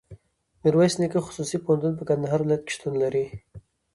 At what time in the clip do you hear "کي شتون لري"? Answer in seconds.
2.65-3.25